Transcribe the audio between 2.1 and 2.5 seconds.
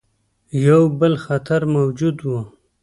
وو.